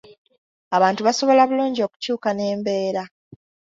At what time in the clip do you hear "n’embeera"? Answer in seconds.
2.33-3.03